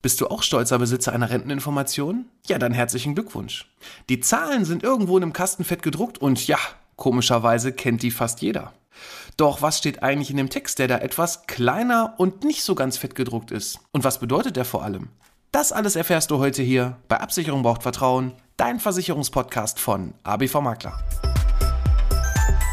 Bist 0.00 0.20
du 0.20 0.28
auch 0.28 0.44
stolzer 0.44 0.78
Besitzer 0.78 1.12
einer 1.12 1.30
Renteninformation? 1.30 2.26
Ja, 2.46 2.58
dann 2.58 2.72
herzlichen 2.72 3.16
Glückwunsch. 3.16 3.68
Die 4.08 4.20
Zahlen 4.20 4.64
sind 4.64 4.84
irgendwo 4.84 5.16
in 5.16 5.24
einem 5.24 5.32
Kasten 5.32 5.64
fett 5.64 5.82
gedruckt 5.82 6.18
und 6.18 6.46
ja, 6.46 6.58
komischerweise 6.94 7.72
kennt 7.72 8.04
die 8.04 8.12
fast 8.12 8.40
jeder. 8.40 8.72
Doch 9.36 9.60
was 9.60 9.78
steht 9.78 10.04
eigentlich 10.04 10.30
in 10.30 10.36
dem 10.36 10.50
Text, 10.50 10.78
der 10.78 10.86
da 10.86 10.98
etwas 10.98 11.48
kleiner 11.48 12.14
und 12.16 12.44
nicht 12.44 12.62
so 12.62 12.76
ganz 12.76 12.96
fett 12.96 13.16
gedruckt 13.16 13.50
ist? 13.50 13.80
Und 13.90 14.04
was 14.04 14.20
bedeutet 14.20 14.54
der 14.54 14.64
vor 14.64 14.84
allem? 14.84 15.08
Das 15.50 15.72
alles 15.72 15.96
erfährst 15.96 16.30
du 16.30 16.38
heute 16.38 16.62
hier 16.62 16.96
bei 17.08 17.18
Absicherung 17.18 17.62
braucht 17.62 17.82
Vertrauen, 17.82 18.34
dein 18.56 18.78
Versicherungspodcast 18.78 19.80
von 19.80 20.14
ABV 20.22 20.60
Makler. 20.60 20.96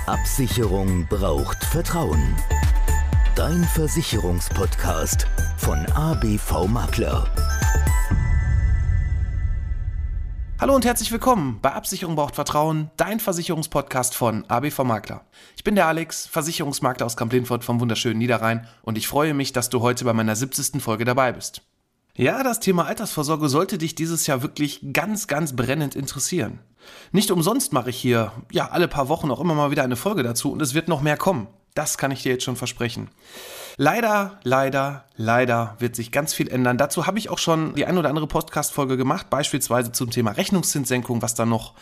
Absicherung 0.06 1.08
braucht 1.10 1.64
Vertrauen. 1.66 2.36
Dein 3.36 3.66
Versicherungspodcast 3.66 5.28
von 5.58 5.86
ABV 5.88 6.68
Makler. 6.70 7.30
Hallo 10.58 10.74
und 10.74 10.86
herzlich 10.86 11.12
willkommen 11.12 11.60
bei 11.62 11.74
Absicherung 11.74 12.16
braucht 12.16 12.36
Vertrauen, 12.36 12.92
dein 12.96 13.20
Versicherungspodcast 13.20 14.16
von 14.16 14.46
ABV 14.50 14.86
Makler. 14.86 15.26
Ich 15.58 15.66
bin 15.66 15.76
der 15.76 15.88
Alex, 15.88 16.28
Versicherungsmakler 16.28 17.06
aus 17.06 17.18
Kamp-Lindfort 17.18 17.66
vom 17.66 17.82
wunderschönen 17.82 18.20
Niederrhein 18.20 18.70
und 18.84 18.98
ich 18.98 19.10
freue 19.10 19.34
mich, 19.34 19.52
dass 19.52 19.68
du 19.68 19.82
heute 19.82 20.06
bei 20.06 20.14
meiner 20.14 20.38
70. 20.38 20.82
Folge 20.82 21.04
dabei 21.04 21.34
bist. 21.34 21.62
Ja, 22.16 22.42
das 22.42 22.62
Thema 22.62 22.86
Altersvorsorge 22.86 23.50
sollte 23.50 23.78
dich 23.78 23.96
dieses 23.96 24.28
Jahr 24.28 24.44
wirklich 24.44 24.80
ganz, 24.94 25.28
ganz 25.28 25.58
brennend 25.58 25.94
interessieren. 25.94 26.60
Nicht 27.12 27.32
umsonst 27.32 27.74
mache 27.74 27.90
ich 27.90 27.98
hier, 27.98 28.32
ja, 28.54 28.70
alle 28.70 28.88
paar 28.88 29.10
Wochen 29.10 29.30
auch 29.30 29.42
immer 29.42 29.56
mal 29.56 29.72
wieder 29.72 29.84
eine 29.84 29.98
Folge 29.98 30.24
dazu 30.24 30.54
und 30.54 30.62
es 30.62 30.74
wird 30.74 30.88
noch 30.88 31.02
mehr 31.02 31.18
kommen. 31.18 31.50
Das 31.76 31.98
kann 31.98 32.10
ich 32.12 32.24
dir 32.24 32.32
jetzt 32.32 32.44
schon 32.44 32.56
versprechen. 32.56 33.10
Leider, 33.78 34.40
leider, 34.44 35.04
leider 35.18 35.76
wird 35.80 35.96
sich 35.96 36.14
ganz 36.14 36.34
viel 36.34 36.48
ändern. 36.48 36.78
Dazu 36.78 37.06
habe 37.06 37.20
ich 37.20 37.30
auch 37.30 37.38
schon 37.38 37.76
die 37.76 37.86
ein 37.86 37.98
oder 37.98 38.10
andere 38.10 38.28
Podcast-Folge 38.28 38.96
gemacht, 38.96 39.30
beispielsweise 39.30 39.92
zum 39.92 40.10
Thema 40.10 40.32
Rechnungszinssenkung, 40.32 41.22
was 41.22 41.36
dann 41.36 41.50
noch 41.50 41.74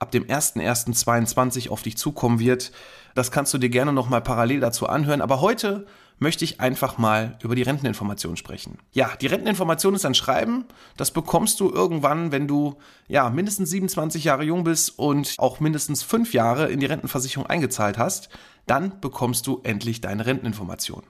ab 0.00 0.10
dem 0.10 0.24
01.01.22 0.24 1.70
auf 1.70 1.82
dich 1.82 1.96
zukommen 1.96 2.40
wird. 2.40 2.72
Das 3.14 3.30
kannst 3.30 3.54
du 3.54 3.58
dir 3.58 3.70
gerne 3.70 3.92
nochmal 3.92 4.20
parallel 4.20 4.60
dazu 4.60 4.88
anhören. 4.88 5.22
Aber 5.22 5.40
heute 5.40 5.86
möchte 6.18 6.44
ich 6.44 6.60
einfach 6.60 6.98
mal 6.98 7.38
über 7.42 7.54
die 7.54 7.62
Renteninformation 7.62 8.36
sprechen. 8.36 8.78
Ja, 8.92 9.14
die 9.20 9.26
Renteninformation 9.26 9.94
ist 9.94 10.06
ein 10.06 10.14
Schreiben. 10.14 10.64
Das 10.96 11.10
bekommst 11.10 11.60
du 11.60 11.70
irgendwann, 11.70 12.32
wenn 12.32 12.48
du 12.48 12.76
ja 13.06 13.28
mindestens 13.30 13.70
27 13.70 14.24
Jahre 14.24 14.44
jung 14.44 14.64
bist 14.64 14.98
und 14.98 15.34
auch 15.38 15.60
mindestens 15.60 16.02
fünf 16.02 16.32
Jahre 16.32 16.68
in 16.68 16.80
die 16.80 16.86
Rentenversicherung 16.86 17.46
eingezahlt 17.46 17.98
hast. 17.98 18.28
Dann 18.66 19.00
bekommst 19.00 19.46
du 19.46 19.60
endlich 19.62 20.00
deine 20.00 20.26
Renteninformation. 20.26 21.02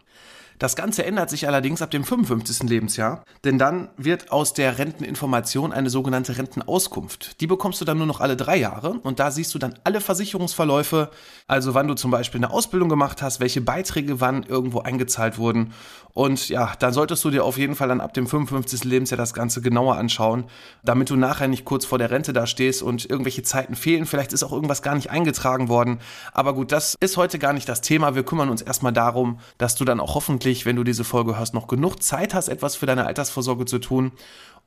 Das 0.58 0.74
Ganze 0.74 1.04
ändert 1.04 1.28
sich 1.28 1.46
allerdings 1.46 1.82
ab 1.82 1.90
dem 1.90 2.02
55. 2.02 2.68
Lebensjahr, 2.68 3.24
denn 3.44 3.58
dann 3.58 3.88
wird 3.98 4.32
aus 4.32 4.54
der 4.54 4.78
Renteninformation 4.78 5.72
eine 5.72 5.90
sogenannte 5.90 6.38
Rentenauskunft. 6.38 7.40
Die 7.40 7.46
bekommst 7.46 7.80
du 7.80 7.84
dann 7.84 7.98
nur 7.98 8.06
noch 8.06 8.20
alle 8.20 8.36
drei 8.36 8.56
Jahre 8.56 8.92
und 9.02 9.18
da 9.18 9.30
siehst 9.30 9.54
du 9.54 9.58
dann 9.58 9.78
alle 9.84 10.00
Versicherungsverläufe, 10.00 11.10
also 11.46 11.74
wann 11.74 11.88
du 11.88 11.94
zum 11.94 12.10
Beispiel 12.10 12.38
eine 12.38 12.50
Ausbildung 12.50 12.88
gemacht 12.88 13.20
hast, 13.20 13.40
welche 13.40 13.60
Beiträge 13.60 14.20
wann 14.20 14.44
irgendwo 14.44 14.80
eingezahlt 14.80 15.36
wurden 15.36 15.74
und 16.16 16.48
ja, 16.48 16.72
dann 16.78 16.94
solltest 16.94 17.22
du 17.26 17.30
dir 17.30 17.44
auf 17.44 17.58
jeden 17.58 17.74
Fall 17.74 17.88
dann 17.88 18.00
ab 18.00 18.14
dem 18.14 18.26
55. 18.26 18.84
Lebensjahr 18.84 19.18
das 19.18 19.34
Ganze 19.34 19.60
genauer 19.60 19.96
anschauen, 19.96 20.44
damit 20.82 21.10
du 21.10 21.16
nachher 21.16 21.46
nicht 21.46 21.66
kurz 21.66 21.84
vor 21.84 21.98
der 21.98 22.10
Rente 22.10 22.32
da 22.32 22.46
stehst 22.46 22.82
und 22.82 23.04
irgendwelche 23.04 23.42
Zeiten 23.42 23.76
fehlen. 23.76 24.06
Vielleicht 24.06 24.32
ist 24.32 24.42
auch 24.42 24.50
irgendwas 24.50 24.80
gar 24.80 24.94
nicht 24.94 25.10
eingetragen 25.10 25.68
worden. 25.68 25.98
Aber 26.32 26.54
gut, 26.54 26.72
das 26.72 26.96
ist 27.00 27.18
heute 27.18 27.38
gar 27.38 27.52
nicht 27.52 27.68
das 27.68 27.82
Thema. 27.82 28.14
Wir 28.14 28.22
kümmern 28.22 28.48
uns 28.48 28.62
erstmal 28.62 28.94
darum, 28.94 29.40
dass 29.58 29.74
du 29.74 29.84
dann 29.84 30.00
auch 30.00 30.14
hoffentlich, 30.14 30.45
wenn 30.46 30.76
du 30.76 30.84
diese 30.84 31.04
Folge 31.04 31.36
hörst, 31.36 31.54
noch 31.54 31.66
genug 31.66 32.02
Zeit 32.02 32.34
hast, 32.34 32.48
etwas 32.48 32.76
für 32.76 32.86
deine 32.86 33.06
Altersvorsorge 33.06 33.64
zu 33.64 33.78
tun 33.78 34.12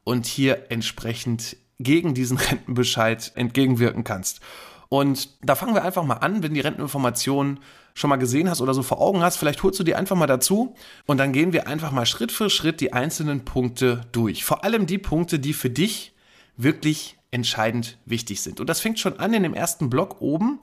und 0.03 0.25
hier 0.25 0.69
entsprechend 0.69 1.55
gegen 1.79 2.13
diesen 2.13 2.37
Rentenbescheid 2.37 3.31
entgegenwirken 3.35 4.03
kannst. 4.03 4.41
Und 4.89 5.29
da 5.41 5.55
fangen 5.55 5.75
wir 5.75 5.83
einfach 5.83 6.03
mal 6.03 6.15
an, 6.15 6.43
wenn 6.43 6.53
die 6.53 6.59
Renteninformation 6.59 7.59
schon 7.93 8.09
mal 8.09 8.17
gesehen 8.17 8.49
hast 8.49 8.61
oder 8.61 8.73
so 8.73 8.81
vor 8.81 8.99
Augen 8.99 9.21
hast, 9.21 9.37
vielleicht 9.37 9.61
holst 9.61 9.79
du 9.79 9.83
die 9.83 9.95
einfach 9.95 10.15
mal 10.15 10.27
dazu 10.27 10.75
und 11.05 11.17
dann 11.17 11.31
gehen 11.31 11.53
wir 11.53 11.67
einfach 11.67 11.91
mal 11.91 12.05
Schritt 12.05 12.31
für 12.31 12.49
Schritt 12.49 12.81
die 12.81 12.93
einzelnen 12.93 13.45
Punkte 13.45 14.01
durch. 14.11 14.43
Vor 14.43 14.63
allem 14.63 14.85
die 14.85 14.97
Punkte, 14.97 15.39
die 15.39 15.53
für 15.53 15.69
dich 15.69 16.13
wirklich 16.57 17.17
entscheidend 17.31 17.97
wichtig 18.05 18.41
sind. 18.41 18.59
Und 18.59 18.69
das 18.69 18.79
fängt 18.79 18.99
schon 18.99 19.19
an 19.19 19.33
in 19.33 19.43
dem 19.43 19.53
ersten 19.53 19.89
Block 19.89 20.21
oben. 20.21 20.59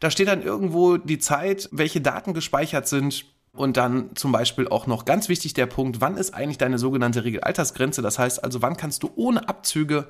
Da 0.00 0.10
steht 0.10 0.28
dann 0.28 0.42
irgendwo 0.42 0.96
die 0.96 1.18
Zeit, 1.18 1.68
welche 1.70 2.00
Daten 2.00 2.34
gespeichert 2.34 2.88
sind. 2.88 3.24
Und 3.52 3.76
dann 3.76 4.14
zum 4.14 4.30
Beispiel 4.30 4.68
auch 4.68 4.86
noch 4.86 5.04
ganz 5.04 5.28
wichtig 5.28 5.54
der 5.54 5.66
Punkt, 5.66 6.00
wann 6.00 6.16
ist 6.16 6.34
eigentlich 6.34 6.58
deine 6.58 6.78
sogenannte 6.78 7.24
Regelaltersgrenze? 7.24 8.02
Das 8.02 8.18
heißt 8.18 8.44
also, 8.44 8.62
wann 8.62 8.76
kannst 8.76 9.02
du 9.02 9.10
ohne 9.16 9.48
Abzüge 9.48 10.08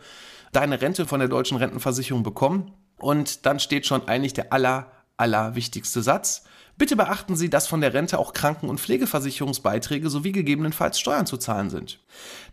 deine 0.52 0.80
Rente 0.80 1.06
von 1.06 1.20
der 1.20 1.28
deutschen 1.28 1.56
Rentenversicherung 1.56 2.22
bekommen? 2.22 2.72
Und 2.98 3.46
dann 3.46 3.60
steht 3.60 3.86
schon 3.86 4.06
eigentlich 4.08 4.34
der 4.34 4.52
aller, 4.52 4.90
aller 5.16 5.54
wichtigste 5.54 6.02
Satz. 6.02 6.44
Bitte 6.78 6.94
beachten 6.94 7.34
Sie, 7.34 7.50
dass 7.50 7.66
von 7.66 7.80
der 7.80 7.92
Rente 7.92 8.18
auch 8.18 8.32
Kranken- 8.32 8.68
und 8.68 8.80
Pflegeversicherungsbeiträge 8.80 10.10
sowie 10.10 10.30
gegebenenfalls 10.30 11.00
Steuern 11.00 11.26
zu 11.26 11.36
zahlen 11.36 11.70
sind. 11.70 11.98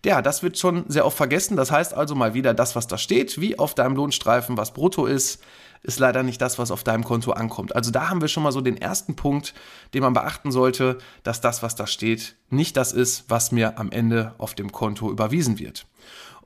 Ja, 0.04 0.24
das 0.24 0.42
wird 0.42 0.58
schon 0.58 0.86
sehr 0.88 1.06
oft 1.06 1.16
vergessen. 1.16 1.56
Das 1.56 1.72
heißt 1.72 1.94
also 1.94 2.16
mal 2.16 2.34
wieder, 2.34 2.56
das, 2.56 2.76
was 2.76 2.88
da 2.88 2.98
steht, 2.98 3.40
wie 3.40 3.60
auf 3.60 3.76
deinem 3.76 3.96
Lohnstreifen, 3.96 4.58
was 4.58 4.74
brutto 4.74 5.06
ist, 5.06 5.44
ist 5.86 6.00
leider 6.00 6.24
nicht 6.24 6.42
das, 6.42 6.60
was 6.60 6.72
auf 6.72 6.84
deinem 6.84 7.04
Konto 7.04 7.32
ankommt. 7.32 7.76
Also 7.76 7.92
da 7.92 8.10
haben 8.10 8.22
wir 8.22 8.28
schon 8.28 8.44
mal 8.44 8.52
so 8.52 8.62
den 8.62 8.78
ersten 8.78 9.16
Punkt, 9.16 9.54
den 9.94 10.02
man 10.02 10.14
beachten 10.14 10.52
sollte, 10.52 10.98
dass 11.24 11.42
das, 11.42 11.64
was 11.64 11.76
da 11.76 11.88
steht, 11.88 12.36
nicht 12.50 12.76
das 12.76 12.92
ist, 12.92 13.26
was 13.30 13.52
mir 13.52 13.80
am 13.80 13.92
Ende 13.92 14.34
auf 14.38 14.56
dem 14.56 14.72
Konto 14.72 15.10
überwiesen 15.10 15.60
wird. 15.60 15.86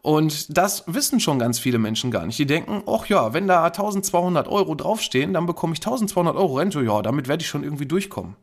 Und 0.02 0.58
das 0.58 0.84
wissen 0.88 1.20
schon 1.20 1.40
ganz 1.40 1.60
viele 1.60 1.78
Menschen 1.78 2.10
gar 2.10 2.26
nicht. 2.26 2.40
Die 2.40 2.46
denken, 2.46 2.84
ach 2.88 3.06
ja, 3.08 3.34
wenn 3.34 3.48
da 3.48 3.66
1200 3.66 4.48
Euro 4.48 4.74
draufstehen, 4.76 5.34
dann 5.34 5.46
bekomme 5.46 5.74
ich 5.74 5.80
1200 5.80 6.36
Euro 6.36 6.56
Rente. 6.56 6.82
Ja, 6.82 7.02
damit 7.02 7.28
werde 7.28 7.42
ich 7.42 7.50
schon 7.50 7.64
irgendwie 7.64 7.86
durchkommen. 7.86 8.36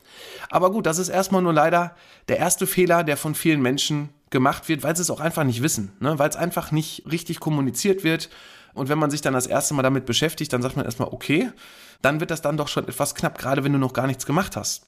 Aber 0.51 0.71
gut, 0.71 0.85
das 0.85 0.99
ist 0.99 1.09
erstmal 1.09 1.41
nur 1.41 1.55
leider 1.55 1.95
der 2.29 2.39
erste 2.39 2.67
Fehler, 2.67 3.05
der 3.05 3.17
von 3.17 3.35
vielen 3.35 3.63
Menschen 3.63 4.11
gemacht 4.29 4.69
wird, 4.69 4.83
weil 4.83 4.97
sie 4.97 5.03
es 5.03 5.11
auch 5.11 5.21
einfach 5.21 5.45
nicht 5.45 5.63
wissen, 5.63 5.93
ne? 6.01 6.19
weil 6.19 6.29
es 6.29 6.37
einfach 6.37 6.73
nicht 6.73 7.05
richtig 7.11 7.41
kommuniziert 7.41 8.05
wird. 8.05 8.29
Und 8.77 8.89
wenn 8.89 8.99
man 8.99 9.11
sich 9.11 9.23
dann 9.23 9.33
das 9.33 9.47
erste 9.47 9.75
Mal 9.75 9.83
damit 9.83 10.07
beschäftigt, 10.07 10.53
dann 10.53 10.63
sagt 10.63 10.77
man 10.77 10.85
erstmal, 10.85 11.09
okay, 11.09 11.51
dann 12.03 12.21
wird 12.21 12.31
das 12.31 12.43
dann 12.43 12.57
doch 12.57 12.69
schon 12.69 12.87
etwas 12.87 13.15
knapp, 13.15 13.39
gerade 13.39 13.65
wenn 13.65 13.73
du 13.73 13.79
noch 13.79 13.95
gar 13.95 14.07
nichts 14.07 14.27
gemacht 14.27 14.55
hast. 14.57 14.87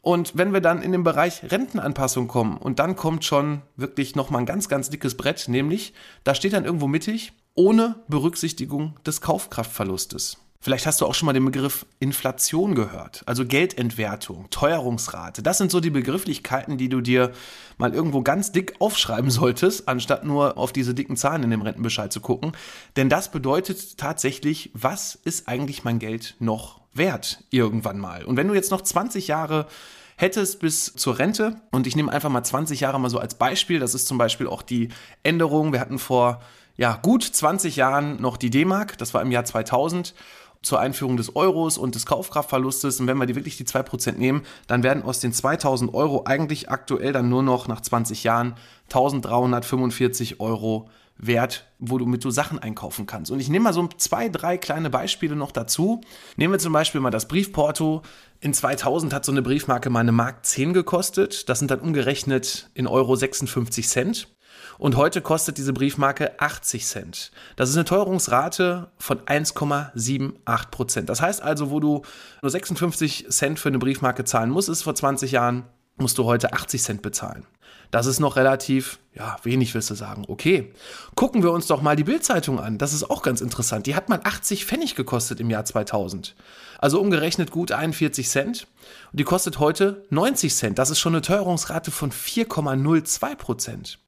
Und 0.00 0.36
wenn 0.36 0.52
wir 0.52 0.60
dann 0.60 0.82
in 0.82 0.92
den 0.92 1.02
Bereich 1.02 1.50
Rentenanpassung 1.50 2.28
kommen 2.28 2.56
und 2.56 2.78
dann 2.78 2.96
kommt 2.96 3.24
schon 3.24 3.62
wirklich 3.76 4.14
nochmal 4.14 4.42
ein 4.42 4.46
ganz, 4.46 4.68
ganz 4.68 4.88
dickes 4.88 5.16
Brett, 5.16 5.48
nämlich 5.48 5.92
da 6.24 6.34
steht 6.34 6.52
dann 6.52 6.64
irgendwo 6.64 6.86
mittig, 6.86 7.32
ohne 7.54 7.96
Berücksichtigung 8.08 8.94
des 9.04 9.20
Kaufkraftverlustes. 9.20 10.38
Vielleicht 10.66 10.84
hast 10.84 11.00
du 11.00 11.06
auch 11.06 11.14
schon 11.14 11.26
mal 11.26 11.32
den 11.32 11.44
Begriff 11.44 11.86
Inflation 12.00 12.74
gehört, 12.74 13.22
also 13.26 13.46
Geldentwertung, 13.46 14.50
Teuerungsrate. 14.50 15.40
Das 15.40 15.58
sind 15.58 15.70
so 15.70 15.78
die 15.78 15.90
Begrifflichkeiten, 15.90 16.76
die 16.76 16.88
du 16.88 17.00
dir 17.00 17.30
mal 17.78 17.94
irgendwo 17.94 18.20
ganz 18.22 18.50
dick 18.50 18.74
aufschreiben 18.80 19.30
solltest, 19.30 19.86
anstatt 19.86 20.24
nur 20.24 20.58
auf 20.58 20.72
diese 20.72 20.92
dicken 20.92 21.16
Zahlen 21.16 21.44
in 21.44 21.50
dem 21.50 21.62
Rentenbescheid 21.62 22.12
zu 22.12 22.20
gucken. 22.20 22.50
Denn 22.96 23.08
das 23.08 23.30
bedeutet 23.30 23.96
tatsächlich, 23.96 24.72
was 24.74 25.14
ist 25.14 25.46
eigentlich 25.46 25.84
mein 25.84 26.00
Geld 26.00 26.34
noch 26.40 26.80
wert 26.92 27.44
irgendwann 27.50 28.00
mal? 28.00 28.24
Und 28.24 28.36
wenn 28.36 28.48
du 28.48 28.54
jetzt 28.54 28.72
noch 28.72 28.80
20 28.80 29.28
Jahre 29.28 29.68
hättest 30.16 30.58
bis 30.58 30.94
zur 30.94 31.18
Rente. 31.18 31.60
Und 31.70 31.86
ich 31.86 31.94
nehme 31.94 32.10
einfach 32.10 32.30
mal 32.30 32.42
20 32.42 32.80
Jahre 32.80 32.98
mal 32.98 33.10
so 33.10 33.18
als 33.18 33.36
Beispiel. 33.36 33.78
Das 33.78 33.94
ist 33.94 34.08
zum 34.08 34.18
Beispiel 34.18 34.46
auch 34.46 34.62
die 34.62 34.88
Änderung. 35.22 35.72
Wir 35.72 35.80
hatten 35.80 35.98
vor 35.98 36.40
ja, 36.78 36.96
gut 36.96 37.22
20 37.22 37.76
Jahren 37.76 38.20
noch 38.20 38.36
die 38.36 38.50
D-Mark. 38.50 38.98
Das 38.98 39.14
war 39.14 39.22
im 39.22 39.30
Jahr 39.30 39.44
2000 39.44 40.14
zur 40.62 40.80
Einführung 40.80 41.16
des 41.16 41.36
Euros 41.36 41.78
und 41.78 41.94
des 41.94 42.06
Kaufkraftverlustes. 42.06 43.00
Und 43.00 43.06
wenn 43.06 43.18
wir 43.18 43.26
die 43.26 43.36
wirklich 43.36 43.56
die 43.56 43.64
2% 43.64 44.12
nehmen, 44.12 44.42
dann 44.66 44.82
werden 44.82 45.02
aus 45.02 45.20
den 45.20 45.32
2000 45.32 45.94
Euro 45.94 46.24
eigentlich 46.24 46.70
aktuell 46.70 47.12
dann 47.12 47.28
nur 47.28 47.42
noch 47.42 47.68
nach 47.68 47.80
20 47.80 48.24
Jahren 48.24 48.54
1345 48.88 50.40
Euro 50.40 50.88
wert, 51.18 51.66
womit 51.78 52.24
du 52.24 52.30
Sachen 52.30 52.58
einkaufen 52.58 53.06
kannst. 53.06 53.30
Und 53.30 53.40
ich 53.40 53.48
nehme 53.48 53.64
mal 53.64 53.72
so 53.72 53.88
zwei, 53.96 54.28
drei 54.28 54.58
kleine 54.58 54.90
Beispiele 54.90 55.34
noch 55.34 55.50
dazu. 55.50 56.00
Nehmen 56.36 56.52
wir 56.52 56.58
zum 56.58 56.72
Beispiel 56.72 57.00
mal 57.00 57.10
das 57.10 57.28
Briefporto. 57.28 58.02
In 58.40 58.52
2000 58.52 59.14
hat 59.14 59.24
so 59.24 59.32
eine 59.32 59.42
Briefmarke 59.42 59.88
mal 59.88 60.00
eine 60.00 60.12
Mark 60.12 60.44
10 60.44 60.74
gekostet. 60.74 61.48
Das 61.48 61.58
sind 61.58 61.70
dann 61.70 61.80
umgerechnet 61.80 62.70
in 62.74 62.86
Euro 62.86 63.16
56 63.16 63.88
Cent. 63.88 64.35
Und 64.78 64.96
heute 64.96 65.20
kostet 65.20 65.58
diese 65.58 65.72
Briefmarke 65.72 66.40
80 66.40 66.86
Cent. 66.86 67.32
Das 67.56 67.70
ist 67.70 67.76
eine 67.76 67.84
Teuerungsrate 67.84 68.90
von 68.98 69.20
1,78 69.20 70.70
Prozent. 70.70 71.08
Das 71.08 71.22
heißt 71.22 71.42
also, 71.42 71.70
wo 71.70 71.80
du 71.80 72.02
nur 72.42 72.50
56 72.50 73.26
Cent 73.30 73.58
für 73.58 73.68
eine 73.68 73.78
Briefmarke 73.78 74.24
zahlen 74.24 74.50
musstest 74.50 74.84
vor 74.84 74.94
20 74.94 75.32
Jahren, 75.32 75.64
musst 75.96 76.18
du 76.18 76.24
heute 76.24 76.52
80 76.52 76.82
Cent 76.82 77.02
bezahlen. 77.02 77.46
Das 77.90 78.06
ist 78.06 78.20
noch 78.20 78.36
relativ, 78.36 78.98
ja, 79.14 79.36
wenig 79.42 79.74
wirst 79.74 79.90
du 79.90 79.94
sagen. 79.94 80.24
Okay. 80.28 80.72
Gucken 81.14 81.42
wir 81.42 81.52
uns 81.52 81.66
doch 81.66 81.82
mal 81.82 81.96
die 81.96 82.04
Bildzeitung 82.04 82.60
an. 82.60 82.78
Das 82.78 82.92
ist 82.92 83.08
auch 83.08 83.22
ganz 83.22 83.40
interessant. 83.40 83.86
Die 83.86 83.94
hat 83.94 84.08
mal 84.08 84.20
80 84.22 84.66
Pfennig 84.66 84.94
gekostet 84.94 85.40
im 85.40 85.50
Jahr 85.50 85.64
2000. 85.64 86.34
Also 86.78 87.00
umgerechnet 87.00 87.50
gut 87.50 87.72
41 87.72 88.28
Cent. 88.28 88.66
Und 89.12 89.20
die 89.20 89.24
kostet 89.24 89.58
heute 89.58 90.04
90 90.10 90.54
Cent. 90.54 90.78
Das 90.78 90.90
ist 90.90 90.98
schon 90.98 91.14
eine 91.14 91.22
Teuerungsrate 91.22 91.90
von 91.90 92.10
4,02 92.10 93.36
Prozent. 93.36 93.98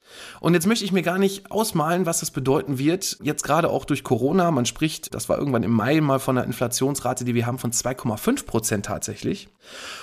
Und 0.40 0.54
jetzt 0.54 0.66
möchte 0.66 0.84
ich 0.84 0.92
mir 0.92 1.02
gar 1.02 1.18
nicht 1.18 1.50
ausmalen, 1.50 2.06
was 2.06 2.20
das 2.20 2.30
bedeuten 2.30 2.78
wird. 2.78 3.18
Jetzt 3.22 3.42
gerade 3.42 3.70
auch 3.70 3.84
durch 3.84 4.04
Corona. 4.04 4.50
Man 4.50 4.66
spricht, 4.66 5.14
das 5.14 5.28
war 5.28 5.38
irgendwann 5.38 5.62
im 5.62 5.72
Mai 5.72 6.00
mal 6.00 6.18
von 6.18 6.36
einer 6.36 6.46
Inflationsrate, 6.46 7.24
die 7.24 7.34
wir 7.34 7.46
haben 7.46 7.58
von 7.58 7.72
2,5 7.72 8.46
Prozent 8.46 8.86
tatsächlich. 8.86 9.48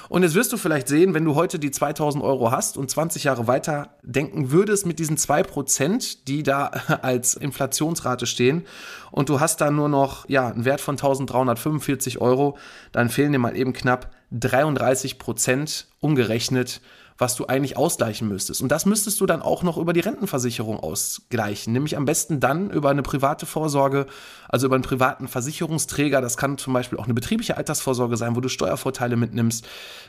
Und 0.10 0.24
jetzt 0.24 0.36
wirst 0.36 0.54
du 0.54 0.58
vielleicht 0.58 0.88
sehen, 0.88 1.14
wenn 1.14 1.26
du 1.26 1.36
heute 1.36 1.60
die 1.60 1.72
2000 1.72 2.24
Euro 2.24 2.52
hast 2.52 2.78
und 2.78 2.90
20 2.90 3.24
Jahre 3.24 3.45
weiter 3.48 3.96
denken 4.04 4.52
würdest 4.52 4.86
mit 4.86 5.00
diesen 5.00 5.18
2 5.18 5.44
Prozent, 5.44 6.28
die 6.28 6.44
da 6.44 6.66
als 7.02 7.36
Inflationsrate 7.36 8.26
stehen 8.26 8.66
und 9.12 9.30
du 9.30 9.40
hast 9.40 9.62
da 9.62 9.72
nur 9.72 9.90
noch, 9.90 10.28
ja, 10.30 10.48
einen 10.48 10.66
Wert 10.66 10.82
von 10.82 10.96
1345 10.96 12.20
Euro, 12.20 12.58
dann 12.92 13.10
fehlen 13.10 13.32
dir 13.32 13.40
mal 13.40 13.56
eben 13.56 13.74
knapp 13.74 14.12
33 14.32 15.20
Prozent 15.20 15.88
umgerechnet 16.00 16.82
was 17.18 17.36
du 17.36 17.48
eigentlich 17.48 17.78
ausgleichen 17.78 18.28
müsstest. 18.28 18.62
Und 18.62 18.70
das 18.70 18.86
müsstest 18.86 19.22
du 19.22 19.26
dann 19.26 19.42
auch 19.42 19.64
noch 19.64 19.78
über 19.78 19.94
die 19.94 20.02
Rentenversicherung 20.02 20.80
ausgleichen, 20.80 21.72
nämlich 21.72 21.96
am 21.96 22.06
besten 22.06 22.40
dann 22.40 22.70
über 22.70 22.90
eine 22.90 23.04
private 23.04 23.46
Vorsorge, 23.46 24.06
also 24.50 24.68
über 24.68 24.76
einen 24.76 24.84
privaten 24.84 25.28
Versicherungsträger. 25.28 26.20
Das 26.20 26.36
kann 26.36 26.58
zum 26.58 26.74
Beispiel 26.74 26.98
auch 26.98 27.06
eine 27.06 27.14
betriebliche 27.14 27.56
Altersvorsorge 27.56 28.18
sein, 28.18 28.36
wo 28.36 28.42
du 28.42 28.50
Steuervorteile 28.50 29.16
mitnimmst. 29.16 29.66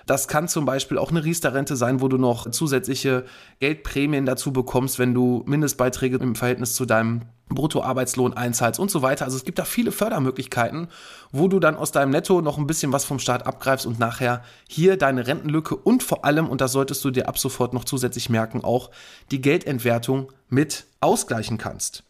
Das 0.07 0.27
kann 0.27 0.49
zum 0.49 0.65
Beispiel 0.65 0.99
auch 0.99 1.11
eine 1.11 1.25
Riester-Rente 1.25 1.77
sein, 1.77 2.01
wo 2.01 2.09
du 2.09 2.19
noch 2.19 2.51
zusätzliche 2.51 3.25
Geldprämien 3.61 4.27
dazu 4.27 4.53
bekommst, 4.53 4.99
wenn 4.99 5.15
du 5.15 5.45
Mindestbeiträge 5.47 6.17
im 6.17 6.35
Verhältnis 6.35 6.75
zu 6.75 6.87
deinem 6.87 7.23
Bruttoarbeitslohn 7.49 8.35
einzahlst 8.35 8.81
und 8.81 8.91
so 8.91 9.03
weiter. 9.03 9.25
Also 9.25 9.37
es 9.37 9.45
gibt 9.45 9.59
da 9.59 9.65
viele 9.65 9.93
Fördermöglichkeiten, 9.93 10.89
wo 11.31 11.49
du 11.49 11.61
dann 11.61 11.77
aus 11.77 11.93
deinem 11.93 12.11
Netto 12.11 12.41
noch 12.41 12.59
ein 12.59 12.67
bisschen 12.67 12.93
was 12.93 13.05
vom 13.05 13.19
Staat 13.19 13.47
abgreifst 13.47 13.87
und 13.87 13.99
nachher 13.99 14.43
hier 14.69 14.97
deine 14.97 15.27
Rentenlücke 15.27 15.77
und 15.77 16.03
vor 16.03 16.25
allem, 16.25 16.49
und 16.49 16.61
das 16.61 16.73
solltest 16.73 17.05
du 17.05 17.11
dir 17.11 17.29
ab 17.29 17.39
sofort 17.39 17.73
noch 17.73 17.85
zusätzlich 17.85 18.29
merken, 18.31 18.65
auch 18.65 18.91
die 19.31 19.41
Geldentwertung 19.41 20.33
mit 20.49 20.87
ausgleichen 21.01 21.59
kannst. 21.59 22.03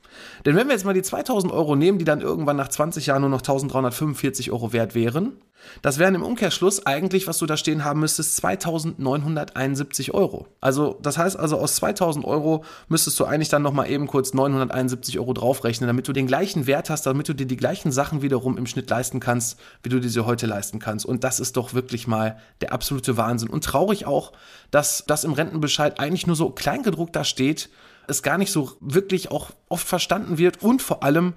Denn 0.45 0.57
wenn 0.57 0.67
wir 0.67 0.75
jetzt 0.75 0.85
mal 0.85 0.95
die 0.95 1.03
2000 1.03 1.53
Euro 1.53 1.77
nehmen, 1.77 1.99
die 1.99 2.05
dann 2.05 2.21
irgendwann 2.21 2.57
nach 2.57 2.69
20 2.69 3.07
Jahren 3.07 3.23
nur 3.23 3.31
noch 3.31 3.41
1345 3.41 4.53
Euro 4.53 4.73
wert 4.73 4.95
wären, 4.95 5.39
das 5.83 5.99
wären 5.99 6.15
im 6.15 6.23
Umkehrschluss 6.23 6.87
eigentlich, 6.87 7.27
was 7.27 7.39
du 7.39 7.47
da 7.47 7.57
stehen 7.57 7.85
haben 7.85 8.01
müsstest, 8.01 8.37
2971 8.37 10.15
Euro. 10.15 10.47
Also, 10.61 10.99
das 11.03 11.19
heißt 11.19 11.39
also, 11.39 11.59
aus 11.59 11.77
2000 11.77 12.25
Euro 12.25 12.65
müsstest 12.89 13.19
du 13.21 13.25
eigentlich 13.25 13.49
dann 13.49 13.63
nochmal 13.63 13.91
eben 13.91 14.07
kurz 14.07 14.35
971 14.35 15.19
Euro 15.19 15.33
draufrechnen, 15.33 15.87
damit 15.87 16.09
du 16.09 16.13
den 16.13 16.27
gleichen 16.27 16.67
Wert 16.67 16.91
hast, 16.91 17.07
damit 17.07 17.29
du 17.29 17.35
dir 17.35 17.47
die 17.47 17.57
gleichen 17.57 17.93
Sachen 17.93 18.23
wiederum 18.23 18.57
im 18.59 18.67
Schnitt 18.67 18.91
leisten 18.91 19.21
kannst, 19.21 19.59
wie 19.83 19.89
du 19.89 20.01
diese 20.01 20.27
heute 20.27 20.47
leisten 20.47 20.79
kannst. 20.79 21.07
Und 21.07 21.25
das 21.25 21.41
ist 21.41 21.57
doch 21.57 21.75
wirklich 21.75 22.07
mal 22.07 22.39
der 22.61 22.73
absolute 22.73 23.17
Wahnsinn. 23.17 23.49
Und 23.51 23.65
traurig 23.65 24.07
auch, 24.07 24.33
dass 24.71 25.05
das 25.07 25.25
im 25.25 25.33
Rentenbescheid 25.33 25.99
eigentlich 26.01 26.27
nur 26.27 26.37
so 26.37 26.51
kleingedruckt 26.51 27.15
da 27.17 27.25
steht 27.25 27.71
es 28.09 28.23
gar 28.23 28.39
nicht 28.39 28.53
so 28.53 28.73
wirklich 28.81 29.31
auch 29.31 29.51
oft 29.69 29.87
verstanden 29.87 30.39
wird 30.39 30.63
und 30.63 30.83
vor 30.83 31.03
allem, 31.03 31.35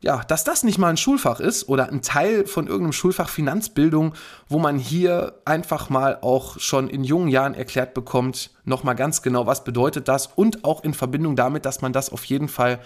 ja, 0.00 0.22
dass 0.24 0.42
das 0.42 0.64
nicht 0.64 0.78
mal 0.78 0.88
ein 0.88 0.96
Schulfach 0.96 1.38
ist 1.38 1.68
oder 1.68 1.88
ein 1.88 2.02
Teil 2.02 2.46
von 2.46 2.66
irgendeinem 2.66 2.92
Schulfach 2.92 3.28
Finanzbildung, 3.28 4.14
wo 4.48 4.58
man 4.58 4.78
hier 4.78 5.34
einfach 5.44 5.90
mal 5.90 6.18
auch 6.22 6.58
schon 6.58 6.88
in 6.88 7.04
jungen 7.04 7.28
Jahren 7.28 7.54
erklärt 7.54 7.94
bekommt, 7.94 8.50
nochmal 8.64 8.96
ganz 8.96 9.22
genau, 9.22 9.46
was 9.46 9.64
bedeutet 9.64 10.08
das 10.08 10.26
und 10.26 10.64
auch 10.64 10.82
in 10.82 10.94
Verbindung 10.94 11.36
damit, 11.36 11.64
dass 11.64 11.82
man 11.82 11.92
das 11.92 12.10
auf 12.10 12.24
jeden 12.24 12.48
Fall 12.48 12.80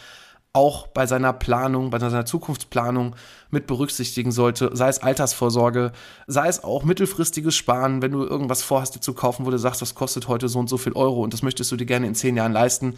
auch 0.57 0.87
bei 0.87 1.07
seiner 1.07 1.35
Planung, 1.35 1.91
bei 1.91 1.99
seiner 1.99 2.25
Zukunftsplanung 2.25 3.15
mit 3.51 3.67
berücksichtigen 3.67 4.33
sollte, 4.33 4.71
sei 4.73 4.89
es 4.89 5.03
Altersvorsorge, 5.03 5.93
sei 6.27 6.49
es 6.49 6.65
auch 6.65 6.83
mittelfristiges 6.83 7.55
Sparen, 7.55 8.01
wenn 8.01 8.13
du 8.13 8.25
irgendwas 8.25 8.63
vorhast, 8.63 8.95
dir 8.95 9.01
zu 9.01 9.13
kaufen, 9.13 9.45
wo 9.45 9.51
du 9.51 9.59
sagst, 9.59 9.83
das 9.83 9.95
kostet 9.95 10.29
heute 10.29 10.49
so 10.49 10.59
und 10.59 10.71
so 10.71 10.79
viel 10.79 10.95
Euro 10.95 11.23
und 11.23 11.35
das 11.35 11.43
möchtest 11.43 11.71
du 11.73 11.77
dir 11.77 11.85
gerne 11.85 12.07
in 12.07 12.15
zehn 12.15 12.37
Jahren 12.37 12.53
leisten, 12.53 12.95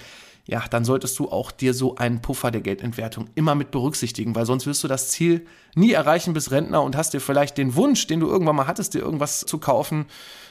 ja, 0.49 0.65
dann 0.71 0.87
solltest 0.87 1.19
du 1.19 1.29
auch 1.29 1.50
dir 1.50 1.75
so 1.75 1.97
einen 1.97 2.23
Puffer 2.23 2.50
der 2.50 2.62
Geldentwertung 2.62 3.29
immer 3.35 3.55
mit 3.55 3.71
berücksichtigen, 3.71 4.35
weil 4.35 4.47
sonst 4.47 4.67
wirst 4.67 4.83
du 4.83 4.89
das 4.89 5.11
Ziel 5.11 5.47
nie 5.75 5.93
erreichen 5.93 6.33
bis 6.33 6.50
Rentner 6.50 6.83
und 6.83 6.97
hast 6.97 7.12
dir 7.12 7.21
vielleicht 7.21 7.59
den 7.59 7.75
Wunsch, 7.77 8.06
den 8.06 8.21
du 8.21 8.29
irgendwann 8.29 8.56
mal 8.56 8.67
hattest, 8.67 8.95
dir 8.95 9.00
irgendwas 9.00 9.41
zu 9.41 9.59
kaufen, 9.59 10.06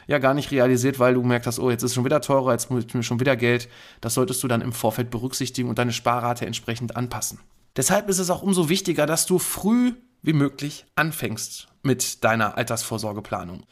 ja 0.05 0.19
gar 0.19 0.35
nicht 0.35 0.51
realisiert, 0.51 0.99
weil 0.99 1.15
du 1.15 1.23
gemerkt 1.23 1.47
hast, 1.47 1.57
oh, 1.57 1.71
jetzt 1.71 1.81
ist 1.81 1.91
es 1.91 1.95
schon 1.95 2.05
wieder 2.05 2.21
teurer, 2.21 2.51
jetzt 2.51 2.69
muss 2.69 2.85
ich 2.85 2.93
mir 2.93 3.01
schon 3.01 3.19
wieder 3.19 3.35
Geld. 3.35 3.69
Das 3.99 4.13
solltest 4.13 4.43
du 4.43 4.47
dann 4.47 4.61
im 4.61 4.71
Vorfeld 4.71 5.09
berücksichtigen 5.09 5.67
und 5.67 5.79
deine 5.79 5.91
Sparrate 5.91 6.45
entsprechend 6.45 6.95
anpassen. 6.95 7.39
Deshalb 7.75 8.07
ist 8.07 8.19
es 8.19 8.29
auch 8.29 8.43
umso 8.43 8.69
wichtiger, 8.69 9.07
dass 9.07 9.25
du 9.25 9.39
früh 9.39 9.93
wie 10.21 10.33
möglich 10.33 10.85
anfängst 10.95 11.69
mit 11.81 12.23
deiner 12.23 12.55
Altersvorsorgeplanung. 12.55 13.63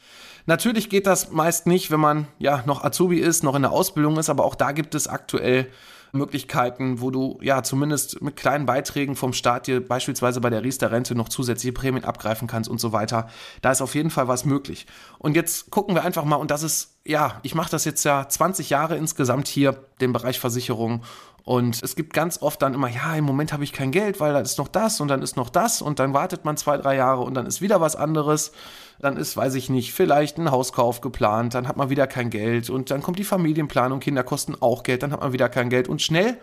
Natürlich 0.46 0.90
geht 0.90 1.06
das 1.06 1.30
meist 1.30 1.68
nicht, 1.68 1.92
wenn 1.92 2.00
man 2.00 2.26
ja 2.40 2.64
noch 2.66 2.82
Azubi 2.82 3.20
ist, 3.20 3.44
noch 3.44 3.54
in 3.54 3.62
der 3.62 3.70
Ausbildung 3.70 4.18
ist, 4.18 4.28
aber 4.28 4.44
auch 4.44 4.56
da 4.56 4.72
gibt 4.72 4.96
es 4.96 5.06
aktuell 5.06 5.68
Möglichkeiten, 6.16 7.00
wo 7.00 7.10
du 7.10 7.38
ja 7.42 7.62
zumindest 7.62 8.20
mit 8.22 8.36
kleinen 8.36 8.66
Beiträgen 8.66 9.16
vom 9.16 9.32
Staat 9.32 9.66
dir 9.66 9.86
beispielsweise 9.86 10.40
bei 10.40 10.50
der 10.50 10.64
Riester-Rente 10.64 11.14
noch 11.14 11.28
zusätzliche 11.28 11.72
Prämien 11.72 12.04
abgreifen 12.04 12.48
kannst 12.48 12.68
und 12.68 12.80
so 12.80 12.92
weiter. 12.92 13.28
Da 13.62 13.70
ist 13.70 13.82
auf 13.82 13.94
jeden 13.94 14.10
Fall 14.10 14.28
was 14.28 14.44
möglich. 14.44 14.86
Und 15.18 15.36
jetzt 15.36 15.70
gucken 15.70 15.94
wir 15.94 16.04
einfach 16.04 16.24
mal, 16.24 16.36
und 16.36 16.50
das 16.50 16.62
ist, 16.62 16.96
ja, 17.04 17.40
ich 17.42 17.54
mache 17.54 17.70
das 17.70 17.84
jetzt 17.84 18.04
ja 18.04 18.28
20 18.28 18.70
Jahre 18.70 18.96
insgesamt 18.96 19.48
hier, 19.48 19.76
den 20.00 20.12
Bereich 20.12 20.40
Versicherung. 20.40 21.02
Und 21.46 21.80
es 21.80 21.94
gibt 21.94 22.12
ganz 22.12 22.42
oft 22.42 22.60
dann 22.60 22.74
immer, 22.74 22.88
ja, 22.88 23.14
im 23.14 23.22
Moment 23.22 23.52
habe 23.52 23.62
ich 23.62 23.72
kein 23.72 23.92
Geld, 23.92 24.18
weil 24.18 24.32
da 24.32 24.40
ist 24.40 24.58
noch 24.58 24.66
das 24.66 25.00
und 25.00 25.06
dann 25.06 25.22
ist 25.22 25.36
noch 25.36 25.48
das 25.48 25.80
und 25.80 26.00
dann 26.00 26.12
wartet 26.12 26.44
man 26.44 26.56
zwei, 26.56 26.76
drei 26.76 26.96
Jahre 26.96 27.22
und 27.22 27.34
dann 27.34 27.46
ist 27.46 27.62
wieder 27.62 27.80
was 27.80 27.94
anderes. 27.94 28.50
Dann 28.98 29.16
ist, 29.16 29.36
weiß 29.36 29.54
ich 29.54 29.70
nicht, 29.70 29.94
vielleicht 29.94 30.38
ein 30.38 30.50
Hauskauf 30.50 31.00
geplant, 31.00 31.54
dann 31.54 31.68
hat 31.68 31.76
man 31.76 31.88
wieder 31.88 32.08
kein 32.08 32.30
Geld 32.30 32.68
und 32.68 32.90
dann 32.90 33.00
kommt 33.00 33.20
die 33.20 33.24
Familienplanung, 33.24 34.00
Kinder 34.00 34.24
kosten 34.24 34.56
auch 34.60 34.82
Geld, 34.82 35.04
dann 35.04 35.12
hat 35.12 35.20
man 35.20 35.32
wieder 35.32 35.48
kein 35.48 35.70
Geld 35.70 35.86
und 35.88 36.02
schnell 36.02 36.36